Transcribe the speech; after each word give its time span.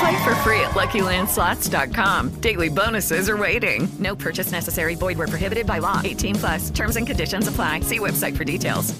Play 0.00 0.24
for 0.24 0.34
free 0.36 0.60
at 0.60 0.72
LuckyLandSlots.com. 0.74 2.30
Daily 2.40 2.68
bonuses 2.68 3.28
are 3.28 3.36
waiting. 3.36 3.88
No 3.98 4.14
purchase 4.14 4.52
necessary. 4.52 4.94
Void 4.94 5.18
where 5.18 5.28
prohibited 5.28 5.66
by 5.66 5.78
law. 5.78 6.00
18 6.02 6.34
plus. 6.36 6.70
Terms 6.70 6.96
and 6.96 7.06
conditions 7.06 7.48
apply. 7.48 7.80
See 7.80 7.98
website 7.98 8.36
for 8.36 8.44
details. 8.44 8.94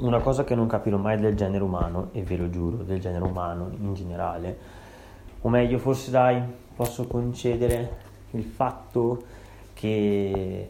Una 0.00 0.20
cosa 0.20 0.44
che 0.44 0.54
non 0.54 0.66
capirò 0.66 0.98
mai 0.98 1.18
del 1.18 1.34
genere 1.34 1.62
umano, 1.62 2.10
e 2.12 2.22
ve 2.22 2.36
lo 2.36 2.50
giuro, 2.50 2.78
del 2.78 3.00
genere 3.00 3.24
umano 3.24 3.70
in 3.78 3.94
generale, 3.94 4.58
o 5.40 5.48
meglio, 5.48 5.78
forse 5.78 6.10
dai, 6.10 6.42
posso 6.74 7.06
concedere 7.06 7.96
il 8.32 8.42
fatto 8.42 9.22
che 9.72 10.68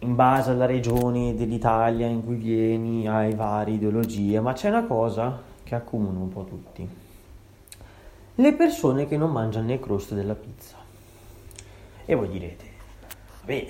in 0.00 0.14
base 0.14 0.50
alla 0.50 0.66
regione 0.66 1.34
dell'Italia 1.34 2.06
in 2.06 2.24
cui 2.24 2.36
vieni 2.36 3.06
hai 3.08 3.32
varie 3.34 3.74
ideologie, 3.76 4.40
ma 4.40 4.52
c'è 4.52 4.68
una 4.68 4.84
cosa 4.84 5.40
che 5.68 5.74
accomuna 5.74 6.18
un 6.18 6.28
po' 6.30 6.44
tutti. 6.44 6.88
Le 8.36 8.52
persone 8.54 9.06
che 9.06 9.18
non 9.18 9.30
mangiano 9.30 9.66
le 9.66 9.78
croste 9.78 10.14
della 10.14 10.34
pizza. 10.34 10.76
E 12.06 12.14
voi 12.14 12.28
direte, 12.30 12.64
vabbè, 13.40 13.66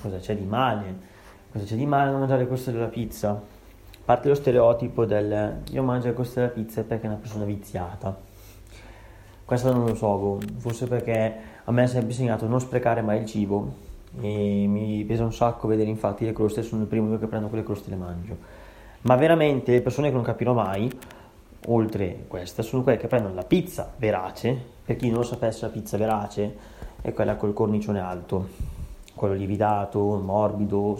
cosa 0.00 0.18
c'è 0.18 0.36
di 0.36 0.44
male? 0.44 1.10
Cosa 1.50 1.64
c'è 1.64 1.74
di 1.74 1.84
male 1.84 2.10
a 2.10 2.16
mangiare 2.16 2.42
le 2.42 2.46
croste 2.46 2.70
della 2.70 2.86
pizza? 2.86 3.42
Parte 4.04 4.28
lo 4.28 4.34
stereotipo 4.34 5.04
del 5.04 5.62
io 5.68 5.82
mangio 5.82 6.06
le 6.06 6.14
croste 6.14 6.40
della 6.40 6.52
pizza 6.52 6.84
perché 6.84 7.06
è 7.06 7.08
una 7.08 7.18
persona 7.18 7.44
viziata. 7.44 8.16
Questo 9.44 9.72
non 9.72 9.84
lo 9.84 9.94
so, 9.96 10.16
boh, 10.16 10.38
forse 10.58 10.86
perché 10.86 11.34
a 11.64 11.72
me 11.72 11.82
è 11.82 11.86
sempre 11.86 12.10
insegnato 12.10 12.46
non 12.46 12.60
sprecare 12.60 13.02
mai 13.02 13.20
il 13.20 13.26
cibo 13.26 13.74
e 14.20 14.66
mi 14.68 15.04
pesa 15.04 15.24
un 15.24 15.32
sacco 15.32 15.66
vedere 15.66 15.90
infatti 15.90 16.24
le 16.24 16.32
croste, 16.32 16.62
sono 16.62 16.82
il 16.82 16.88
primo 16.88 17.10
io 17.10 17.18
che 17.18 17.26
prendo 17.26 17.48
quelle 17.48 17.64
croste 17.64 17.88
e 17.88 17.90
le 17.90 17.96
mangio. 17.96 18.36
Ma 19.02 19.16
veramente 19.16 19.72
le 19.72 19.82
persone 19.82 20.08
che 20.08 20.14
non 20.14 20.22
capirò 20.22 20.52
mai 20.52 20.90
oltre 21.66 22.24
questa 22.28 22.62
sono 22.62 22.82
quelle 22.82 22.98
che 22.98 23.06
prendono 23.06 23.34
la 23.34 23.44
pizza 23.44 23.92
verace, 23.96 24.70
per 24.84 24.96
chi 24.96 25.08
non 25.08 25.18
lo 25.18 25.24
sapesse 25.24 25.66
la 25.66 25.72
pizza 25.72 25.96
verace 25.96 26.56
è 27.00 27.12
quella 27.12 27.36
col 27.36 27.52
cornicione 27.52 28.00
alto, 28.00 28.48
quello 29.14 29.34
lievitato, 29.34 30.00
morbido, 30.00 30.98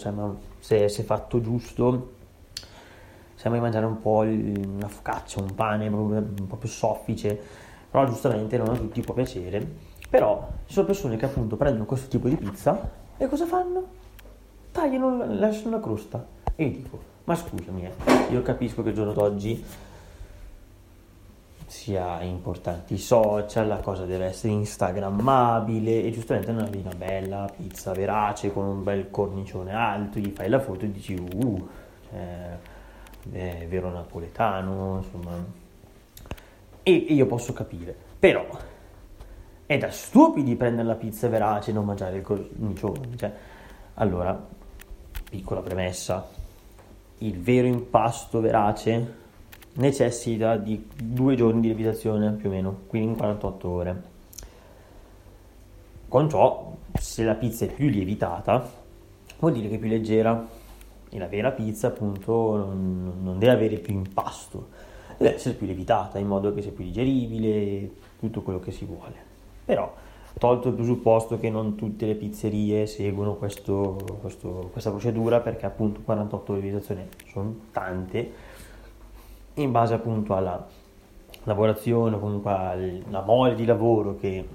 se, 0.59 0.89
se 0.89 1.03
fatto 1.03 1.41
giusto 1.41 2.21
sembra 3.35 3.59
di 3.59 3.67
mangiare 3.67 3.87
un 3.87 4.01
po' 4.01 4.19
una 4.19 4.87
focaccia, 4.87 5.41
un 5.41 5.53
pane 5.53 5.91
po' 5.91 6.57
più 6.57 6.69
soffice, 6.69 7.37
però 7.91 8.07
giustamente 8.07 8.57
non 8.57 8.69
a 8.69 8.77
tutti 8.77 9.01
può 9.01 9.15
piacere, 9.15 9.67
però 10.09 10.49
ci 10.67 10.75
sono 10.75 10.87
persone 10.87 11.17
che 11.17 11.25
appunto 11.25 11.57
prendono 11.57 11.85
questo 11.85 12.07
tipo 12.07 12.29
di 12.29 12.37
pizza 12.37 12.89
e 13.17 13.27
cosa 13.27 13.45
fanno? 13.45 14.01
Tagliano, 14.71 15.25
lasciano 15.35 15.77
la 15.77 15.83
crosta 15.83 16.25
e 16.55 16.65
io 16.65 16.71
dico, 16.71 17.01
ma 17.25 17.35
scusami, 17.35 17.85
eh, 17.85 17.93
io 18.31 18.43
capisco 18.43 18.83
che 18.85 18.91
il 18.91 18.95
giorno 18.95 19.13
d'oggi 19.13 19.65
sia 21.67 22.21
importanti 22.23 22.95
i 22.95 22.99
social, 22.99 23.67
la 23.67 23.79
cosa 23.79 24.05
deve 24.05 24.27
essere 24.27 24.53
instagrammabile 24.53 26.05
e 26.05 26.11
giustamente 26.11 26.51
una 26.51 26.95
bella 26.97 27.51
pizza 27.57 27.93
verace 27.93 28.53
con 28.53 28.65
un 28.65 28.83
bel 28.83 29.11
cornicione 29.11 29.73
alto, 29.73 30.19
gli 30.19 30.33
fai 30.35 30.49
la 30.49 30.61
foto 30.61 30.85
e 30.85 30.93
dici 30.93 31.15
uh, 31.15 31.69
cioè, 32.11 32.59
è 33.31 33.67
vero 33.69 33.91
napoletano, 33.91 35.03
insomma. 35.03 35.61
E, 36.83 37.07
e 37.09 37.15
io 37.15 37.27
posso 37.27 37.53
capire, 37.53 37.97
però 38.19 38.47
è 39.67 39.79
da 39.79 39.91
stupidi 39.91 40.57
prendere 40.57 40.87
la 40.87 40.95
pizza 40.95 41.29
verace 41.29 41.71
e 41.71 41.75
non 41.75 41.85
mangiare 41.85 42.17
il 42.17 42.23
cornicione. 42.23 43.17
Cioè, 43.17 43.33
allora, 43.95 44.39
piccola 45.31 45.61
premessa, 45.61 46.29
il 47.19 47.41
vero 47.41 47.67
impasto 47.67 48.41
verace 48.41 49.21
necessita 49.75 50.57
di 50.57 50.89
due 50.95 51.35
giorni 51.35 51.61
di 51.61 51.69
lievitazione 51.69 52.33
più 52.33 52.49
o 52.49 52.53
meno, 52.53 52.81
quindi 52.87 53.09
in 53.09 53.17
48 53.17 53.69
ore. 53.69 54.03
Con 56.09 56.29
ciò, 56.29 56.77
se 56.99 57.25
la 57.25 57.35
pizza 57.35 57.65
è 57.65 57.73
più 57.73 57.89
lievitata, 57.89 58.69
vuol 59.39 59.53
dire 59.53 59.69
che 59.69 59.77
è 59.77 59.79
più 59.79 59.89
leggera 59.89 60.47
e 61.09 61.19
la 61.19 61.27
vera 61.27 61.51
pizza 61.51 61.89
appunto 61.89 62.57
non, 62.57 63.37
deve 63.39 63.53
avere 63.53 63.77
più 63.77 63.95
impasto, 63.95 64.69
deve 65.17 65.35
essere 65.35 65.55
più 65.55 65.67
lievitata 65.67 66.19
in 66.19 66.27
modo 66.27 66.53
che 66.53 66.63
sia 66.63 66.73
più 66.73 66.85
digeribile, 66.85 67.91
tutto 68.19 68.43
quello 68.43 68.61
che 68.61 68.73
si 68.73 68.85
vuole. 68.85 69.15
Però, 69.65 69.93
tolto 70.39 70.69
il 70.69 70.75
presupposto 70.75 71.39
che 71.39 71.51
non 71.51 71.77
tutte 71.77 72.07
le 72.07 72.15
pizzerie 72.15 72.87
seguono 72.87 73.35
questo, 73.35 73.97
questo, 74.21 74.69
questa 74.71 74.91
procedura 74.91 75.41
perché 75.41 75.67
appunto 75.67 76.01
48 76.03 76.53
ore 76.53 76.61
di 76.61 76.67
lievitazione 76.67 77.09
sono 77.31 77.55
tante, 77.73 78.33
in 79.55 79.71
base 79.71 79.95
appunto 79.95 80.35
alla 80.35 80.67
lavorazione 81.45 82.17
o 82.17 82.19
comunque 82.19 82.53
alla 82.53 83.23
mole 83.23 83.55
di 83.55 83.65
lavoro 83.65 84.17
che 84.17 84.47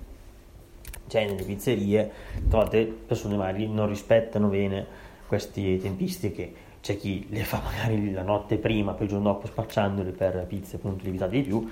c'è 1.07 1.25
nelle 1.25 1.43
pizzerie, 1.43 2.11
tante 2.49 2.85
persone 2.85 3.37
magari 3.37 3.67
non 3.67 3.87
rispettano 3.87 4.47
bene 4.47 4.85
queste 5.27 5.77
tempistiche. 5.77 6.65
C'è 6.81 6.97
chi 6.97 7.27
le 7.29 7.43
fa 7.43 7.61
magari 7.63 8.11
la 8.11 8.23
notte 8.23 8.57
prima, 8.57 8.93
poi 8.93 9.03
il 9.03 9.09
giorno 9.09 9.31
dopo 9.31 9.47
spacciandole 9.47 10.11
per 10.11 10.45
pizze 10.47 10.77
appunto 10.77 11.03
lievitate 11.03 11.31
di 11.31 11.41
più, 11.41 11.69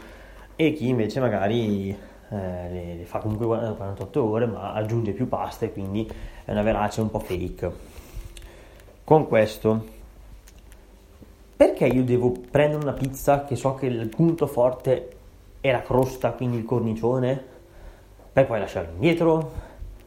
e 0.56 0.74
chi 0.74 0.88
invece 0.88 1.20
magari 1.20 1.90
eh, 1.90 1.98
le, 2.30 2.96
le, 2.96 3.06
fa 3.06 3.20
comunque 3.20 3.46
48 3.46 4.24
ore 4.24 4.46
ma 4.46 4.74
aggiunge 4.74 5.12
più 5.12 5.28
pasta 5.28 5.66
e 5.66 5.72
quindi 5.72 6.10
è 6.44 6.52
una 6.52 6.64
verace 6.64 7.02
un 7.02 7.10
po' 7.10 7.20
fake. 7.20 7.94
Con 9.04 9.28
questo 9.28 9.86
perché 11.56 11.88
io 11.88 12.04
devo 12.04 12.34
prendere 12.52 12.84
una 12.84 12.94
pizza 12.94 13.46
che 13.46 13.56
so 13.56 13.76
che 13.76 13.86
il 13.86 14.10
punto 14.10 14.46
forte 14.46 15.10
è 15.62 15.72
la 15.72 15.82
crosta, 15.82 16.32
quindi 16.34 16.58
il 16.58 16.66
cornicione, 16.66 17.42
per 18.32 18.46
poi 18.46 18.60
lasciarla 18.60 18.92
indietro? 18.92 19.52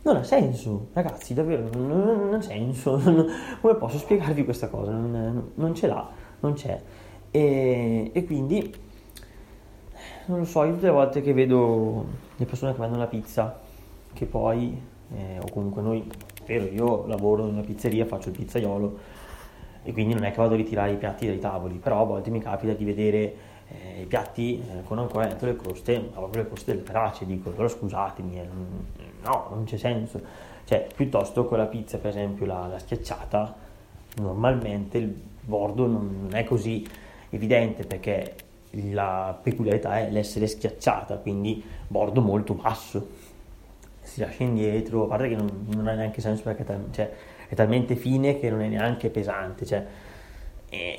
Non 0.02 0.16
ha 0.16 0.22
senso, 0.22 0.88
ragazzi, 0.92 1.34
davvero, 1.34 1.68
non, 1.72 1.86
non 1.86 2.34
ha 2.34 2.40
senso. 2.42 3.00
Come 3.60 3.74
posso 3.74 3.98
spiegarvi 3.98 4.44
questa 4.44 4.68
cosa? 4.68 4.92
Non, 4.92 5.52
non 5.54 5.74
ce 5.74 5.86
l'ha, 5.86 6.08
non 6.40 6.52
c'è. 6.52 6.80
E, 7.30 8.10
e, 8.12 8.24
quindi, 8.24 8.72
non 10.26 10.38
lo 10.38 10.44
so, 10.44 10.64
io 10.64 10.74
tutte 10.74 10.86
le 10.86 10.92
volte 10.92 11.22
che 11.22 11.32
vedo 11.32 12.04
le 12.36 12.44
persone 12.44 12.72
che 12.72 12.78
vendono 12.78 13.02
la 13.02 13.08
pizza, 13.08 13.58
che 14.12 14.26
poi, 14.26 14.80
eh, 15.14 15.38
o 15.40 15.50
comunque 15.50 15.82
noi, 15.82 16.06
vero, 16.46 16.66
io 16.66 17.06
lavoro 17.06 17.46
in 17.46 17.54
una 17.54 17.62
pizzeria, 17.62 18.04
faccio 18.04 18.28
il 18.28 18.36
pizzaiolo, 18.36 18.98
e 19.82 19.92
quindi 19.92 20.14
non 20.14 20.24
è 20.24 20.30
che 20.30 20.36
vado 20.36 20.54
a 20.54 20.56
ritirare 20.56 20.92
i 20.92 20.96
piatti 20.96 21.26
dai 21.26 21.38
tavoli, 21.38 21.76
però 21.76 22.02
a 22.02 22.04
volte 22.04 22.30
mi 22.30 22.40
capita 22.40 22.72
di 22.72 22.84
vedere 22.84 23.34
eh, 23.68 24.02
i 24.02 24.06
piatti 24.06 24.60
eh, 24.60 24.82
con 24.82 24.98
ancora 24.98 25.26
dentro 25.26 25.46
le 25.46 25.56
croste, 25.56 25.98
proprio 26.00 26.42
le 26.42 26.48
croste 26.48 26.74
del 26.74 26.82
brace, 26.82 27.26
dico, 27.26 27.50
allora 27.50 27.68
scusatemi, 27.68 28.38
eh, 28.38 28.48
no, 29.24 29.46
non 29.50 29.64
c'è 29.64 29.76
senso. 29.76 30.20
Cioè, 30.64 30.86
piuttosto 30.94 31.46
con 31.46 31.58
la 31.58 31.66
pizza, 31.66 31.98
per 31.98 32.10
esempio, 32.10 32.44
la, 32.44 32.66
la 32.66 32.78
schiacciata, 32.78 33.66
Normalmente 34.20 34.98
il 34.98 35.14
bordo 35.42 35.86
non 35.86 36.28
è 36.32 36.44
così 36.44 36.86
evidente 37.30 37.84
perché 37.84 38.34
la 38.92 39.38
peculiarità 39.40 39.98
è 39.98 40.10
l'essere 40.10 40.46
schiacciata, 40.46 41.16
quindi 41.18 41.62
bordo 41.86 42.20
molto 42.20 42.54
basso. 42.54 43.26
Si 44.00 44.20
lascia 44.20 44.42
indietro, 44.42 45.04
a 45.04 45.06
parte 45.06 45.28
che 45.28 45.36
non, 45.36 45.66
non 45.74 45.86
ha 45.86 45.94
neanche 45.94 46.20
senso 46.20 46.42
perché 46.42 46.64
cioè, 46.90 47.12
è 47.48 47.54
talmente 47.54 47.96
fine 47.96 48.38
che 48.38 48.50
non 48.50 48.60
è 48.60 48.68
neanche 48.68 49.08
pesante, 49.10 49.64
cioè, 49.64 49.84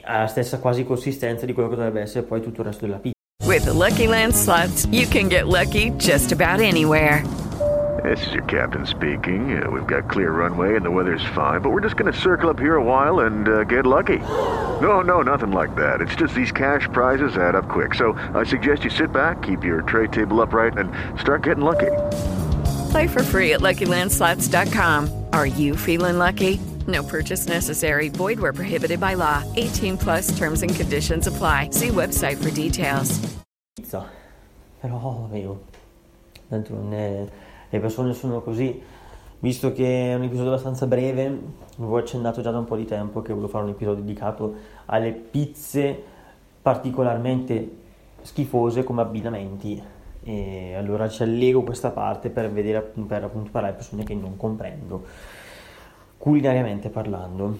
ha 0.04 0.20
la 0.20 0.28
stessa 0.28 0.60
quasi 0.60 0.84
consistenza 0.84 1.46
di 1.46 1.54
quello 1.54 1.70
che 1.70 1.76
dovrebbe 1.76 2.02
essere 2.02 2.26
poi 2.26 2.42
tutto 2.42 2.62
il 2.62 2.68
resto 2.68 2.86
della 2.86 2.98
pizza. 2.98 3.14
With 3.46 3.66
the 3.66 3.74
Lucky 3.74 4.08
Land 4.08 4.34
slots, 4.34 4.86
you 4.92 5.08
can 5.08 5.28
get 5.28 5.48
lucky 5.48 5.92
just 5.98 6.32
about 6.32 6.60
anywhere. 6.60 7.24
This 8.04 8.26
is 8.28 8.34
your 8.34 8.44
captain 8.44 8.86
speaking. 8.86 9.62
Uh, 9.62 9.70
we've 9.70 9.88
got 9.88 10.10
clear 10.10 10.32
runway 10.32 10.76
and 10.76 10.86
the 10.86 10.92
weather's 10.92 11.26
fine, 11.36 11.62
but 11.62 11.72
we're 11.72 11.82
just 11.82 11.98
going 11.98 12.12
to 12.12 12.18
circle 12.18 12.50
up 12.50 12.60
here 12.60 12.76
a 12.76 12.84
while 12.84 13.22
and 13.22 13.48
uh, 13.48 13.64
get 13.66 13.86
lucky. 13.86 14.20
No, 14.82 15.02
no, 15.02 15.22
nothing 15.22 15.52
like 15.52 15.76
that. 15.76 16.00
It's 16.02 16.16
just 16.16 16.34
these 16.34 16.52
cash 16.52 16.88
prizes 16.94 17.36
add 17.38 17.56
up 17.56 17.68
quick. 17.68 17.96
So 17.96 18.14
I 18.34 18.46
suggest 18.46 18.84
you 18.84 18.90
sit 18.90 19.12
back, 19.12 19.42
keep 19.42 19.64
your 19.64 19.82
tray 19.82 20.08
table 20.08 20.42
upright, 20.42 20.78
and 20.78 20.92
start 21.20 21.44
getting 21.44 21.64
lucky. 21.64 21.92
Play 22.92 23.08
for 23.08 23.24
free 23.24 23.54
at 23.54 23.60
LuckyLandSlots.com. 23.60 25.19
Are 25.32 25.46
you 25.46 25.76
feeling 25.76 26.18
lucky? 26.18 26.60
No 26.88 27.04
purchase 27.04 27.48
necessary. 27.48 28.10
Void 28.10 28.40
where 28.40 28.54
prohibited 28.54 29.00
by 29.00 29.16
law. 29.16 29.44
18 29.56 29.98
plus 29.98 30.36
terms 30.38 30.64
and 30.64 30.74
conditions 30.74 31.28
apply. 31.28 31.70
See 31.72 31.90
website 31.90 32.38
for 32.38 32.50
details. 32.52 33.20
Pizza. 33.76 34.06
Però, 34.82 35.28
amico, 35.30 35.66
tanto 36.48 36.74
non 36.74 36.94
è... 36.94 37.26
le 37.70 37.80
persone 37.80 38.14
sono 38.14 38.42
così. 38.42 38.82
Visto 39.40 39.72
che 39.72 40.12
è 40.12 40.16
un 40.16 40.24
episodio 40.24 40.52
abbastanza 40.52 40.88
breve, 40.88 41.40
avevo 41.78 41.98
accennato 41.98 42.42
già 42.42 42.52
da 42.52 42.58
un 42.58 42.66
po' 42.66 42.76
di 42.76 42.86
tempo 42.86 43.22
che 43.22 43.32
volevo 43.32 43.48
fare 43.50 43.66
un 43.66 43.70
episodio 43.70 44.04
dedicato 44.04 44.56
alle 44.86 45.12
pizze 45.12 46.02
particolarmente 46.62 47.78
schifose 48.22 48.84
come 48.84 49.02
abbinamenti. 49.02 49.82
E 50.30 50.76
allora 50.76 51.10
ci 51.10 51.24
allego 51.24 51.64
questa 51.64 51.90
parte 51.90 52.30
per 52.30 52.52
vedere 52.52 52.82
per 52.82 53.24
appunto 53.24 53.50
parlare 53.50 53.74
a 53.74 53.78
persone 53.78 54.04
che 54.04 54.14
non 54.14 54.38
comprendo, 54.38 55.04
culinariamente 56.20 56.90
parlando. 56.90 57.58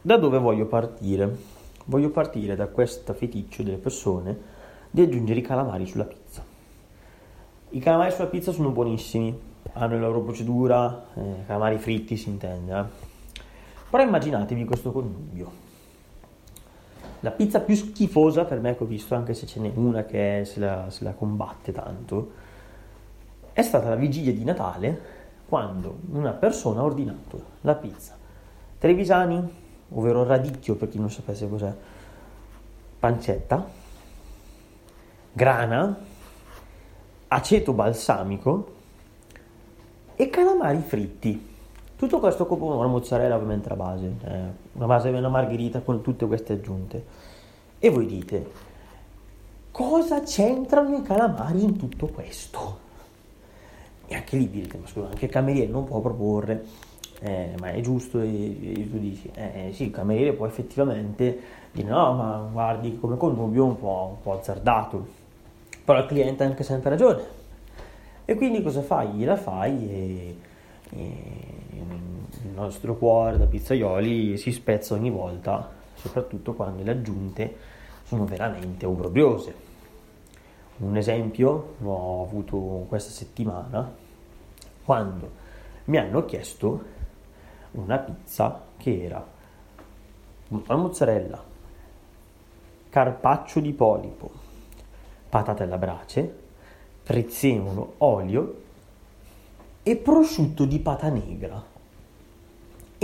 Da 0.00 0.16
dove 0.16 0.38
voglio 0.38 0.64
partire? 0.64 1.36
Voglio 1.84 2.08
partire 2.08 2.56
da 2.56 2.68
questo 2.68 3.12
feticcio 3.12 3.62
delle 3.62 3.76
persone 3.76 4.34
di 4.90 5.02
aggiungere 5.02 5.40
i 5.40 5.42
calamari 5.42 5.84
sulla 5.84 6.04
pizza. 6.04 6.42
I 7.68 7.78
calamari 7.80 8.10
sulla 8.10 8.28
pizza 8.28 8.50
sono 8.52 8.70
buonissimi, 8.70 9.38
hanno 9.74 10.00
la 10.00 10.06
loro 10.06 10.22
procedura, 10.22 11.08
eh, 11.16 11.44
calamari 11.46 11.76
fritti 11.76 12.16
si 12.16 12.30
intende. 12.30 12.78
Eh. 12.78 12.84
Però 13.90 14.02
immaginatevi 14.02 14.64
questo 14.64 14.90
connubio. 14.90 15.63
La 17.24 17.30
pizza 17.30 17.60
più 17.60 17.74
schifosa 17.74 18.44
per 18.44 18.60
me 18.60 18.76
che 18.76 18.82
ho 18.82 18.86
visto, 18.86 19.14
anche 19.14 19.32
se 19.32 19.46
ce 19.46 19.58
n'è 19.58 19.72
una 19.74 20.04
che 20.04 20.42
se 20.44 20.60
la, 20.60 20.90
se 20.90 21.04
la 21.04 21.12
combatte 21.12 21.72
tanto, 21.72 22.32
è 23.54 23.62
stata 23.62 23.88
la 23.88 23.94
vigilia 23.94 24.30
di 24.30 24.44
Natale 24.44 25.12
quando 25.48 26.00
una 26.10 26.32
persona 26.32 26.80
ha 26.80 26.84
ordinato 26.84 27.42
la 27.62 27.74
pizza 27.76 28.14
Trevisani, 28.76 29.42
ovvero 29.88 30.24
radicchio 30.24 30.74
per 30.74 30.90
chi 30.90 30.98
non 30.98 31.10
sapesse 31.10 31.48
cos'è, 31.48 31.74
pancetta, 32.98 33.66
grana, 35.32 35.98
aceto 37.28 37.72
balsamico 37.72 38.74
e 40.14 40.28
calamari 40.28 40.82
fritti. 40.82 41.53
Tutto 42.04 42.20
questo 42.20 42.44
con 42.44 42.60
una 42.60 42.86
mozzarella 42.86 43.34
ovviamente 43.34 43.70
la 43.70 43.76
base, 43.76 44.14
eh, 44.24 44.40
una 44.72 44.84
base 44.84 45.08
una 45.08 45.30
margherita 45.30 45.80
con 45.80 46.02
tutte 46.02 46.26
queste 46.26 46.52
aggiunte. 46.52 47.02
E 47.78 47.88
voi 47.88 48.04
dite, 48.04 48.50
cosa 49.70 50.20
c'entrano 50.20 50.98
i 50.98 51.00
calamari 51.00 51.62
in 51.62 51.78
tutto 51.78 52.08
questo? 52.08 52.78
E 54.04 54.14
anche 54.16 54.36
lì 54.36 54.50
direte, 54.50 54.76
ma 54.76 54.86
scusa, 54.86 55.06
anche 55.06 55.24
il 55.24 55.30
cameriere 55.30 55.72
non 55.72 55.84
può 55.84 56.00
proporre, 56.00 56.66
eh, 57.20 57.54
ma 57.58 57.70
è 57.70 57.80
giusto, 57.80 58.20
e, 58.20 58.80
e 58.80 58.90
tu 58.90 58.98
dici, 58.98 59.30
eh, 59.32 59.70
sì, 59.72 59.84
il 59.84 59.90
cameriere 59.90 60.34
può 60.34 60.44
effettivamente 60.44 61.40
dire, 61.72 61.88
no, 61.88 62.12
ma 62.12 62.48
guardi 62.52 62.98
come 63.00 63.16
connubio 63.16 63.64
un 63.64 63.78
po', 63.78 64.10
un 64.10 64.22
po' 64.22 64.38
azzardato 64.38 65.22
però 65.82 66.00
il 66.00 66.06
cliente 66.06 66.44
ha 66.44 66.48
anche 66.48 66.64
sempre 66.64 66.90
ragione. 66.90 67.22
E 68.26 68.34
quindi 68.34 68.62
cosa 68.62 68.82
fai? 68.82 69.08
Gliela 69.08 69.36
fai 69.36 69.88
e, 69.88 70.36
e 70.90 71.62
il 72.42 72.50
nostro 72.50 72.96
cuore 72.96 73.38
da 73.38 73.46
pizzaioli 73.46 74.36
si 74.36 74.52
spezza 74.52 74.94
ogni 74.94 75.10
volta, 75.10 75.70
soprattutto 75.94 76.54
quando 76.54 76.82
le 76.82 76.90
aggiunte 76.90 77.56
sono 78.04 78.24
veramente 78.24 78.86
obbrobriose. 78.86 79.54
Un 80.76 80.96
esempio 80.96 81.74
l'ho 81.78 82.22
avuto 82.22 82.84
questa 82.88 83.10
settimana 83.10 83.92
quando 84.84 85.42
mi 85.84 85.98
hanno 85.98 86.24
chiesto 86.24 86.82
una 87.72 87.98
pizza 87.98 88.62
che 88.76 89.04
era 89.04 89.24
una 90.48 90.76
mozzarella, 90.76 91.42
carpaccio 92.90 93.60
di 93.60 93.72
polipo, 93.72 94.30
patate 95.28 95.62
alla 95.64 95.78
brace, 95.78 96.42
prezzemolo, 97.02 97.94
olio 97.98 98.62
e 99.82 99.96
prosciutto 99.96 100.64
di 100.64 100.78
pata 100.78 101.08
negra. 101.08 101.73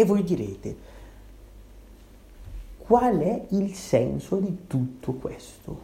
E 0.00 0.04
voi 0.06 0.24
direte, 0.24 0.74
qual 2.78 3.18
è 3.18 3.44
il 3.50 3.74
senso 3.74 4.36
di 4.36 4.60
tutto 4.66 5.12
questo? 5.12 5.78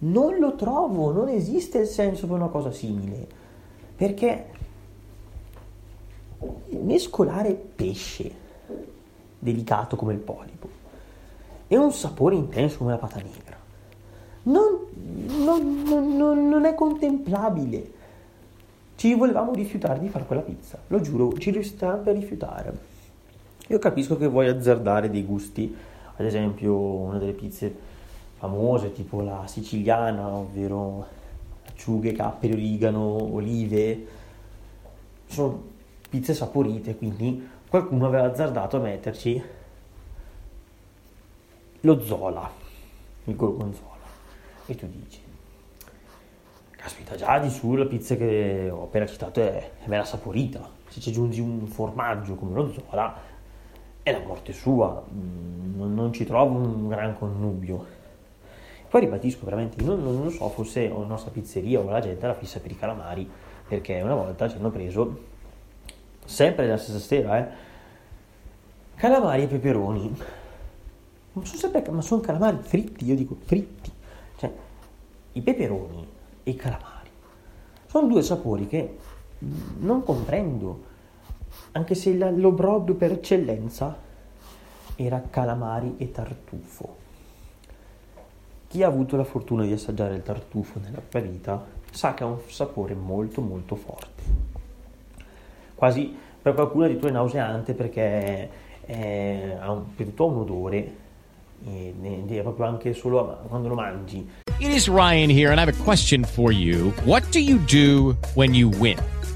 Non 0.00 0.36
lo 0.38 0.56
trovo, 0.56 1.10
non 1.10 1.28
esiste 1.28 1.78
il 1.78 1.86
senso 1.86 2.26
per 2.26 2.36
una 2.36 2.48
cosa 2.48 2.70
simile, 2.70 3.26
perché 3.96 4.46
mescolare 6.82 7.54
pesce 7.54 8.30
delicato 9.38 9.96
come 9.96 10.12
il 10.12 10.18
polipo 10.18 10.68
e 11.66 11.74
un 11.78 11.92
sapore 11.92 12.34
intenso 12.34 12.76
come 12.76 12.90
la 12.90 12.98
pata 12.98 13.22
negra 13.22 13.56
non, 14.42 14.80
non, 15.44 15.82
non, 15.82 16.46
non 16.46 16.64
è 16.66 16.74
contemplabile. 16.74 17.90
Ci 18.96 19.14
volevamo 19.14 19.54
rifiutare 19.54 19.98
di 19.98 20.10
fare 20.10 20.26
quella 20.26 20.42
pizza, 20.42 20.78
lo 20.88 21.00
giuro, 21.00 21.32
ci 21.38 21.50
riusciamo 21.50 22.02
per 22.02 22.16
rifiutare. 22.16 22.91
Io 23.68 23.78
capisco 23.78 24.16
che 24.16 24.26
vuoi 24.26 24.48
azzardare 24.48 25.08
dei 25.08 25.24
gusti, 25.24 25.74
ad 26.16 26.26
esempio 26.26 26.76
una 26.76 27.18
delle 27.18 27.32
pizze 27.32 27.74
famose, 28.36 28.92
tipo 28.92 29.20
la 29.20 29.44
siciliana, 29.46 30.28
ovvero 30.28 31.06
acciughe, 31.66 32.12
capperi, 32.12 32.52
origano, 32.52 33.34
olive, 33.34 34.06
sono 35.26 35.70
pizze 36.10 36.34
saporite, 36.34 36.96
quindi 36.96 37.48
qualcuno 37.68 38.06
aveva 38.06 38.26
azzardato 38.26 38.76
a 38.76 38.80
metterci 38.80 39.42
lo 41.80 42.00
zola, 42.04 42.50
il 43.24 43.36
gorgonzola. 43.36 43.90
E 44.66 44.74
tu 44.74 44.86
dici, 44.88 45.20
caspita, 46.70 47.16
già 47.16 47.38
di 47.38 47.48
su 47.48 47.74
la 47.74 47.86
pizza 47.86 48.16
che 48.16 48.68
ho 48.70 48.84
appena 48.84 49.06
citato 49.06 49.40
è, 49.40 49.70
è 49.84 49.86
bella 49.86 50.04
saporita. 50.04 50.68
Se 50.88 51.00
ci 51.00 51.08
aggiungi 51.08 51.40
un 51.40 51.66
formaggio 51.66 52.34
come 52.34 52.54
lo 52.54 52.70
Zola, 52.70 53.14
è 54.02 54.12
la 54.12 54.20
morte 54.20 54.52
sua, 54.52 55.02
mm, 55.08 55.76
non, 55.76 55.94
non 55.94 56.12
ci 56.12 56.24
trovo 56.24 56.56
un 56.56 56.88
gran 56.88 57.16
connubio. 57.16 58.00
Poi 58.88 59.00
ribadisco 59.00 59.44
veramente, 59.44 59.82
non, 59.82 60.02
non 60.02 60.24
lo 60.24 60.30
so, 60.30 60.48
forse 60.48 60.88
la 60.88 61.04
nostra 61.04 61.30
pizzeria 61.30 61.80
o 61.80 61.88
la 61.88 62.00
gente 62.00 62.26
la 62.26 62.34
fissa 62.34 62.60
per 62.60 62.70
i 62.70 62.76
calamari, 62.76 63.28
perché 63.66 64.00
una 64.02 64.14
volta 64.14 64.48
ci 64.48 64.56
hanno 64.56 64.70
preso, 64.70 65.18
sempre 66.24 66.66
la 66.66 66.76
stessa 66.76 66.98
sera, 66.98 67.38
eh, 67.38 67.50
calamari 68.96 69.44
e 69.44 69.46
peperoni. 69.46 70.16
Non 71.34 71.46
so 71.46 71.56
se 71.56 71.90
ma 71.90 72.02
sono 72.02 72.20
calamari 72.20 72.58
fritti, 72.60 73.06
io 73.06 73.14
dico 73.14 73.36
fritti 73.40 73.92
i 75.32 75.40
peperoni 75.40 76.06
e 76.42 76.50
i 76.50 76.56
calamari. 76.56 77.10
Sono 77.86 78.06
due 78.06 78.22
sapori 78.22 78.66
che 78.66 78.98
non 79.78 80.02
comprendo, 80.02 80.90
anche 81.72 81.94
se 81.94 82.14
l'obrobrio 82.14 82.94
per 82.94 83.12
eccellenza 83.12 83.96
era 84.96 85.22
calamari 85.28 85.94
e 85.98 86.10
tartufo. 86.10 86.96
Chi 88.68 88.82
ha 88.82 88.86
avuto 88.86 89.16
la 89.16 89.24
fortuna 89.24 89.64
di 89.64 89.72
assaggiare 89.72 90.14
il 90.14 90.22
tartufo 90.22 90.78
nella 90.78 91.02
vita 91.20 91.64
sa 91.90 92.14
che 92.14 92.22
ha 92.22 92.26
un 92.26 92.38
sapore 92.46 92.94
molto 92.94 93.40
molto 93.40 93.74
forte. 93.74 94.22
Quasi 95.74 96.14
per 96.40 96.54
qualcuno 96.54 96.84
addirittura 96.84 97.10
è 97.10 97.14
nauseante 97.14 97.74
perché 97.74 98.48
ha 99.58 99.70
un, 99.70 99.84
un 99.96 100.36
odore 100.36 100.96
e 101.64 101.94
è 102.26 102.42
proprio 102.42 102.66
anche 102.66 102.92
solo 102.92 103.38
quando 103.48 103.68
lo 103.68 103.74
mangi 103.74 104.28
It 104.62 104.70
is 104.70 104.88
Ryan 104.88 105.28
here, 105.28 105.50
and 105.50 105.58
I 105.58 105.64
have 105.64 105.80
a 105.80 105.82
question 105.84 106.22
for 106.22 106.52
you. 106.52 106.92
What 107.04 107.24
do 107.32 107.40
you 107.40 107.58
do 107.58 108.16
when 108.34 108.54
you 108.54 108.68
win? 108.68 108.96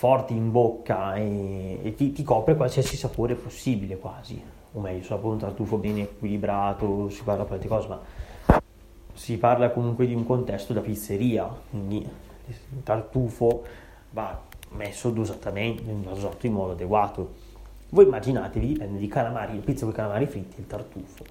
forte 0.00 0.32
in 0.32 0.50
bocca 0.50 1.14
e, 1.16 1.78
e 1.82 1.94
ti, 1.94 2.12
ti, 2.12 2.22
copre 2.22 2.56
qualsiasi 2.56 2.96
sapore 2.96 3.34
possibile 3.34 3.98
quasi, 3.98 4.42
o 4.72 4.80
meglio, 4.80 5.04
sarà 5.04 5.20
un 5.26 5.36
tartufo 5.36 5.76
ben 5.76 5.98
equilibrato, 5.98 7.10
si 7.10 7.22
parla 7.22 7.44
di 7.58 7.68
cose, 7.68 7.88
ma 7.88 8.00
si 9.12 9.36
parla 9.36 9.68
comunque 9.68 10.06
di 10.06 10.14
un 10.14 10.24
contesto 10.24 10.72
da 10.72 10.80
pizzeria, 10.80 11.46
quindi 11.68 11.98
il 11.98 12.82
tartufo 12.82 13.62
va 14.12 14.40
messo 14.70 15.10
dosatamente, 15.10 15.82
dosato 15.84 16.46
in 16.46 16.54
modo 16.54 16.72
adeguato. 16.72 17.34
Voi 17.90 18.06
immaginatevi, 18.06 18.96
di 18.96 19.06
calamari, 19.06 19.54
il 19.54 19.60
pizza 19.60 19.84
con 19.84 19.92
i 19.92 19.96
calamari 19.96 20.24
fritti 20.24 20.56
e 20.56 20.60
il 20.60 20.66
tartufo. 20.66 21.24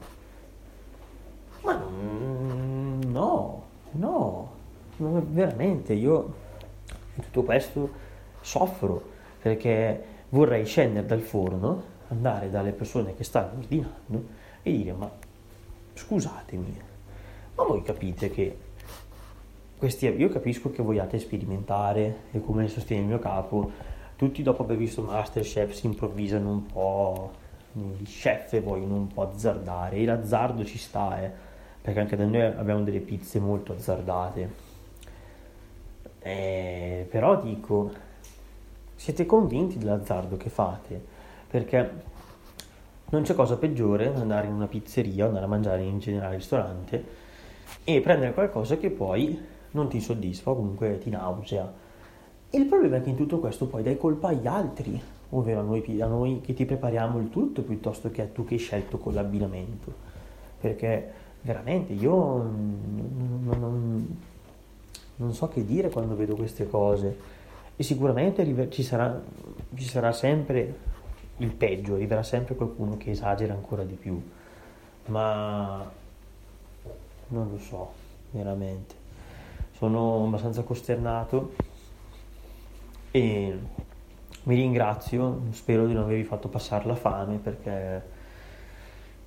Ma 1.64 1.74
non, 1.74 3.00
no, 3.08 3.64
no, 3.94 4.52
veramente, 4.98 5.94
io 5.94 6.34
tutto 7.16 7.42
questo 7.42 8.09
soffro 8.50 9.02
perché 9.40 10.04
vorrei 10.30 10.66
scendere 10.66 11.06
dal 11.06 11.22
forno, 11.22 11.84
andare 12.08 12.50
dalle 12.50 12.72
persone 12.72 13.16
che 13.16 13.24
stanno 13.24 13.60
ordinando 13.60 14.24
e 14.64 14.72
dire 14.72 14.94
ma 14.94 15.10
scusatemi, 15.94 16.82
ma 17.56 17.64
voi 17.64 17.84
capite 17.84 18.32
che 18.32 18.58
questi, 19.78 20.08
io 20.08 20.30
capisco 20.30 20.72
che 20.72 20.82
vogliate 20.82 21.20
sperimentare 21.20 22.24
e 22.32 22.42
come 22.42 22.68
sostiene 22.68 23.04
il 23.04 23.08
mio 23.08 23.20
capo, 23.20 23.72
tutti 24.16 24.42
dopo 24.42 24.64
aver 24.64 24.78
visto 24.78 25.04
Masterchef 25.04 25.72
si 25.72 25.86
improvvisano 25.86 26.50
un 26.50 26.66
po' 26.66 27.32
gli 27.72 28.04
chef 28.04 28.60
vogliono 28.62 28.96
un 28.96 29.08
po' 29.08 29.30
azzardare 29.30 29.98
e 29.98 30.06
l'azzardo 30.06 30.66
ci 30.66 30.78
sta, 30.80 31.22
eh, 31.22 31.32
perché 31.82 32.00
anche 32.00 32.16
da 32.16 32.26
noi 32.26 32.42
abbiamo 32.42 32.82
delle 32.82 33.00
pizze 33.00 33.40
molto 33.40 33.74
azzardate. 33.74 34.68
Eh, 36.20 37.08
però 37.10 37.42
dico, 37.42 37.92
siete 39.00 39.26
convinti 39.26 39.78
dell'azzardo 39.78 40.36
che 40.36 40.50
fate, 40.50 41.02
perché 41.48 41.90
non 43.12 43.22
c'è 43.22 43.34
cosa 43.34 43.56
peggiore 43.56 44.14
andare 44.14 44.48
in 44.48 44.54
una 44.54 44.68
pizzeria, 44.68 45.26
andare 45.26 45.46
a 45.46 45.48
mangiare 45.48 45.84
in 45.84 46.00
generale 46.00 46.34
al 46.34 46.40
ristorante 46.40 47.06
e 47.86 48.02
prendere 48.02 48.34
qualcosa 48.34 48.76
che 48.76 48.90
poi 48.90 49.40
non 49.72 49.88
ti 49.88 50.02
soddisfa 50.02 50.52
o 50.52 50.56
comunque 50.56 50.98
ti 50.98 51.10
nausea. 51.10 51.72
Il 52.50 52.66
problema 52.66 52.98
è 52.98 53.02
che 53.02 53.10
in 53.10 53.16
tutto 53.16 53.40
questo 53.40 53.68
poi 53.68 53.84
dai 53.84 53.98
colpa 53.98 54.28
agli 54.28 54.48
altri, 54.48 55.02
ovvero 55.30 55.62
a 55.62 55.64
noi, 55.64 56.02
a 56.02 56.08
noi 56.08 56.42
che 56.42 56.54
ti 56.54 56.66
prepariamo 56.66 57.20
il 57.20 57.30
tutto 57.30 57.62
piuttosto 57.62 58.12
che 58.12 58.24
a 58.24 58.28
tu 58.28 58.44
che 58.44 58.56
hai 58.56 58.60
scelto 58.60 58.98
con 58.98 59.14
l'abbinamento. 59.14 59.94
Perché 60.60 61.10
veramente 61.44 61.94
io 61.94 62.12
non, 62.12 63.40
non, 63.44 64.18
non 65.16 65.34
so 65.34 65.48
che 65.48 65.64
dire 65.64 65.90
quando 65.90 66.18
vedo 66.18 66.36
queste 66.36 66.68
cose 66.68 67.38
e 67.80 67.84
sicuramente 67.84 68.70
ci 68.72 68.84
sarà, 68.84 69.22
ci 69.74 69.86
sarà 69.86 70.12
sempre 70.12 70.76
il 71.38 71.50
peggio, 71.54 71.94
arriverà 71.94 72.24
sempre 72.24 72.54
qualcuno 72.56 72.98
che 72.98 73.12
esagera 73.12 73.54
ancora 73.54 73.86
di 73.86 73.94
più, 73.94 74.22
ma 75.06 75.90
non 77.30 77.50
lo 77.50 77.58
so, 77.58 77.94
veramente. 78.32 78.96
Sono 79.72 80.26
abbastanza 80.26 80.64
costernato 80.64 81.54
e 83.12 83.58
mi 84.44 84.56
ringrazio, 84.56 85.44
spero 85.52 85.88
di 85.88 85.94
non 85.94 86.04
avervi 86.04 86.26
fatto 86.26 86.50
passare 86.50 86.86
la 86.86 86.96
fame 86.96 87.38
perché 87.38 88.04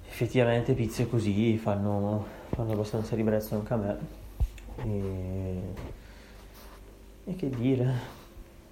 effettivamente 0.07 0.75
pizze 0.75 1.09
così 1.09 1.57
fanno, 1.57 2.27
fanno 2.51 2.73
abbastanza 2.73 3.17
ribrezzo 3.17 3.55
anche 3.55 3.73
a 3.73 3.77
me. 3.77 3.99
E, 4.85 5.63
e 7.25 7.35
che 7.35 7.49
dire, 7.49 8.21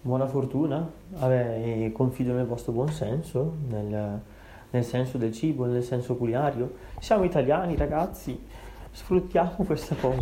buona 0.00 0.26
fortuna 0.26 0.88
Vabbè, 1.09 1.85
e 1.85 1.92
confido 1.92 2.33
nel 2.33 2.47
vostro 2.47 2.73
buon 2.73 2.90
senso, 2.90 3.54
nel, 3.69 4.21
nel 4.71 4.85
senso 4.85 5.19
del 5.19 5.33
cibo, 5.33 5.66
nel 5.66 5.83
senso 5.83 6.16
culinario. 6.16 6.75
Siamo 7.00 7.25
italiani 7.25 7.76
ragazzi, 7.76 8.38
sfruttiamo 8.92 9.64
questa 9.64 9.95
cosa. 9.97 10.19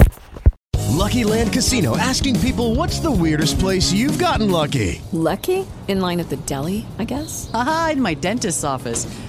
Lucky 0.97 1.23
Land 1.23 1.53
Casino 1.53 1.97
asking 1.97 2.41
people 2.41 2.75
what's 2.75 3.01
the 3.01 3.11
weirdest 3.11 3.59
place 3.59 3.93
you've 3.93 4.19
gotten 4.19 4.51
lucky? 4.51 5.01
Lucky? 5.13 5.65
In 5.87 6.01
line 6.01 6.19
at 6.19 6.29
the 6.29 6.39
deli, 6.47 6.85
I 6.99 7.05
guess? 7.05 7.49
Aha, 7.53 7.91
in 7.93 8.01
my 8.01 8.15
dentist's 8.15 8.65
office. 8.65 9.07